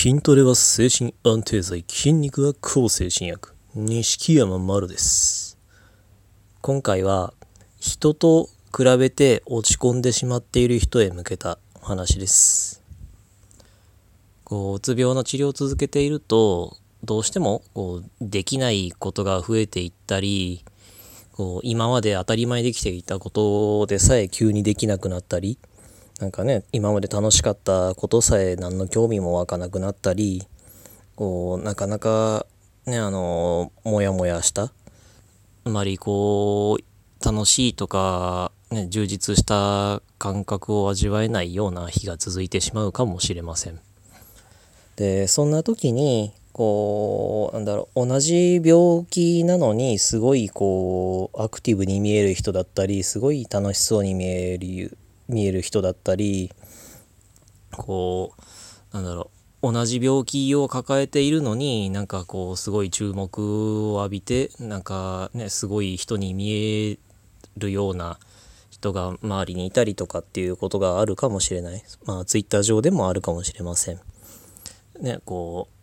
[0.00, 3.52] 筋トレは精神安定剤、筋肉は抗精神薬。
[3.74, 5.58] 錦山丸です。
[6.60, 7.34] 今回は
[7.80, 12.80] 人と比べて落ち込んでしまっている人へ向けた話です。
[14.44, 20.64] こう、うつ病の治療を続けていると、どうしてもこうできないことが増えていったり、
[21.32, 25.58] こう今まで当たり前できていたことでさえ急にできなくなったり、
[26.18, 30.42] なんかね今まで楽しかったことさえ何の興味も湧かなくなったり
[31.14, 32.46] こうなかなか
[32.86, 34.72] ねあのモヤモヤした
[35.64, 43.78] あまりこう楽しいとか、ね、充実した感覚を味わえないような日が続いてしまうかもしれません。
[44.96, 56.52] でそんな時にこうなんだろう同じ病気なのにすごいこうアクティブに見える人だったりすごい楽しそうに見える見える人だったり
[57.72, 58.32] こ
[58.92, 59.30] うなんだろ
[59.62, 66.98] う同じ病気を抱えているのになんかこうすごい注目を浴びてなんかねすごい人に見え
[67.56, 68.18] るような
[68.70, 74.00] 人が周りにいたりとかっていうことがあるかもしれないまあツイッター上でもあるかもしれません。
[75.00, 75.77] ねこう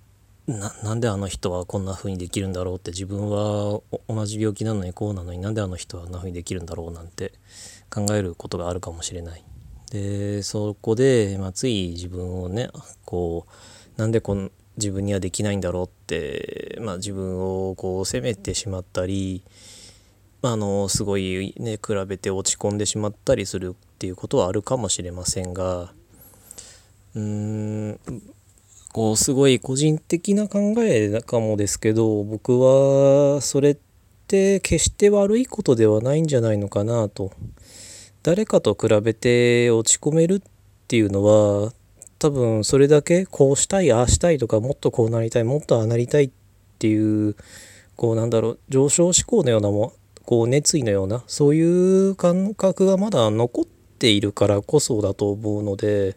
[0.47, 7.33] ななんであの人はこんな風にできるんだろうって自分は同じ病気なのにこうなのになんであの人はあんな風にできるんだろうなんて
[7.89, 9.43] 考えることがあるかもしれない。
[9.91, 12.69] でそこで、まあ、つい自分をね
[13.05, 13.47] こ
[13.97, 19.43] うなんでこん自分にはできないんだろうって、まあ、自分をこう責めてしまったり、
[20.41, 25.93] まあ、あのすごいね比べて落ち込んでしまったりするっていうことはあるかもしれませんが
[27.15, 27.99] うーん
[28.95, 33.77] こうすごい個人的な考えかもですけど僕はそれっ
[34.25, 37.33] て決して悪いことではないんじゃないのかなと。
[38.23, 40.41] 誰かと比べて落ち込めるっ
[40.87, 41.73] ていうのは
[42.19, 46.31] 多分それだけこうしたいああしたいとかもっとこうなりたいもっとああなりたいっ
[46.79, 47.35] ていう
[47.97, 49.91] こうなんだろう上昇志向のようなも
[50.23, 56.15] こう熱意のようなそういう感覚がまだ残っているからこそだと思うので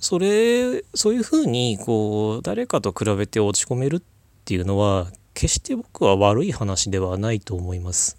[0.00, 4.02] それそういうふうにこう誰かと比べて落ち込めるっ
[4.44, 8.18] ていうのは決して僕は悪い話ではないと思います。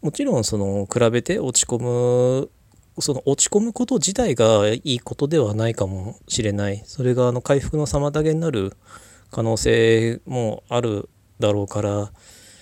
[0.00, 2.50] もちろんその比べて落ち込む
[2.98, 8.76] その落ち込むこと自体がいいことではないかもしれないそれがあの回復の妨げになる
[9.30, 11.08] 可能性もある
[11.38, 12.12] だろうから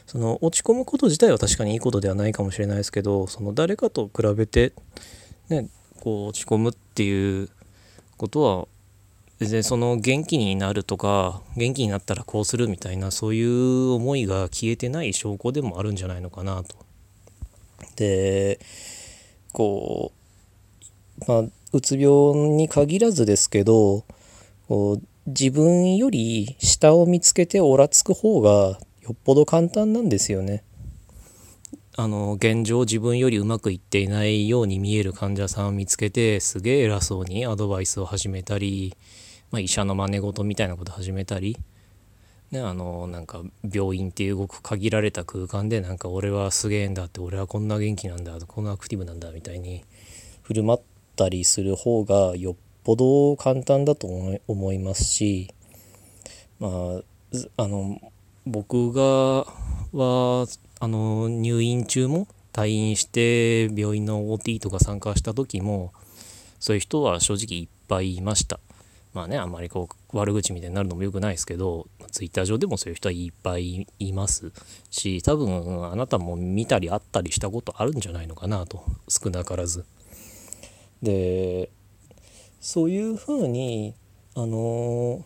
[0.06, 4.72] その落ち込むこと自体は確かにいいことではないかもしれないですけどその誰かと比べて
[5.48, 5.68] ね
[6.00, 7.48] こう落ち込むっていう
[8.20, 8.68] ことは
[9.38, 16.76] 全然その元気になるとか元気になったらこうするみたいなそういう思いが消えてない証拠でもあるんじゃないのかなと。
[17.96, 18.60] で
[19.52, 20.12] こ
[21.20, 24.04] うまあうつ病に限らずですけど
[25.26, 30.62] 自分より下を見つけておらつく方がよっぽど簡単なんですよね。
[32.00, 38.96] あの現状自分よりうまくいっていないように見える患者さんを見つけてすげえ偉そうにアドバイスを始めたり、
[39.50, 41.58] まあ、医者の真似事みたいなこと始めたり
[42.50, 49.84] ね、あのなんか病院っていうごく限られた空間でなんか俺はすげえんだって俺はこんな元気なんだこんなアクティブなんだみたいに
[50.42, 50.80] 振る舞っ
[51.14, 54.08] たりする方がよっぽど簡単だと
[54.48, 55.54] 思いますし
[56.58, 58.00] まああの
[58.46, 59.46] 僕が
[59.92, 60.46] は
[60.80, 65.92] あの入院中も退院して病院の OT とか参加した時も
[66.58, 68.58] そういう人は正直いっぱいいました。
[69.12, 74.52] まあねあんまりこう悪口みたいになるのも良くないですけどツイッター上でもそういう人はいっぱいいます
[74.90, 79.84] し多分あなたも見たり会ったりしたことあるんじゃないのかなと少なからず。
[81.02, 81.70] で
[82.60, 83.94] そういうふうに
[84.36, 85.24] あの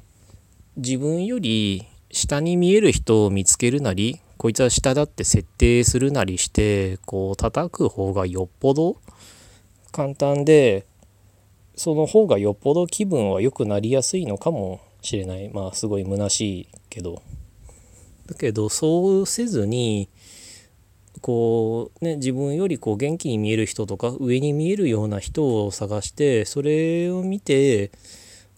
[0.77, 8.97] 自分より下に見える人を見つけるなりこいつは下だって設定するなりしてこう叩く方がよっぽど？
[9.93, 10.87] 簡単で
[11.77, 15.49] その方がよっぽど気分は良くなりやすいのかもしれない。
[15.49, 17.23] まあすごい虚しいけど。
[18.27, 20.09] だけどそうせずに
[21.21, 27.93] こうね自分よりこう元気に見える人とか上に見えるような人を探してそれを見て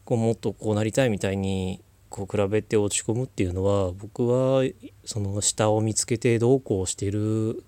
[0.05, 1.81] こうもっとこうなりたいみたいに
[2.11, 4.62] こう比べて落ち込むっていうのは僕は
[5.05, 7.64] その下を見つけてどうこうしてる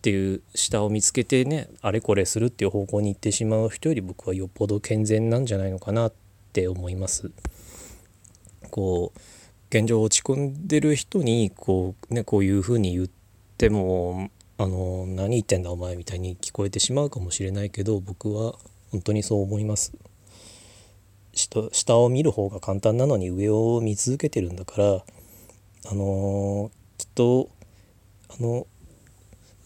[0.02, 6.12] ていう下を見つけてねあれこれするっていう方向に行ってしまう人より僕はよっぽど健全なんじゃないのかなっ
[6.52, 7.30] て思います。
[8.70, 9.20] こう
[9.68, 13.08] 現状落ち込んでる人にこう,、ね、こういうふうに言っ
[13.58, 18.54] てもあの何言ってんだお前みたいに聞こえてしまうかもしれないけど僕は
[18.90, 19.92] 本当にそう思います。
[21.72, 25.04] 下を見る方が簡単なのに上を見続けてるんだから
[25.90, 27.48] あのきっと
[28.28, 28.66] あの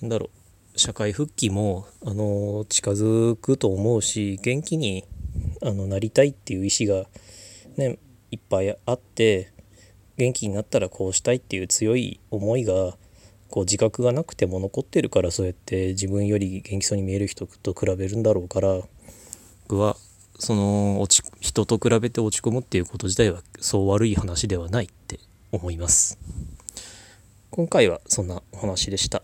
[0.00, 0.30] なんだろ
[0.74, 5.04] う社会復帰もあの近づくと思うし元気に
[5.62, 7.08] あのなりたいっていう意思が
[7.76, 7.98] ね
[8.30, 9.52] いっぱいあって
[10.16, 12.96] 元気になったらこうしたいっていう強い思いが
[13.50, 18.80] こう自覚がなくても残ってるからそうやって自分より元気そうに見える人と比べるんだろうから
[19.68, 19.96] 僕は
[20.38, 25.20] その落ち人と比べて落ち込むっていうこと自体はそう悪い話ではないって
[25.52, 26.18] 思います。
[27.50, 29.22] 今回はそんなお話でした。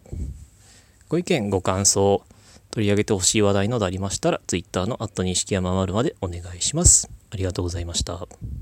[1.08, 2.22] ご意見ご感想
[2.70, 7.10] 取り上げてほしい話題などありましたら Twitter の錦山丸までお願いします。
[7.30, 8.28] ありがとうございました。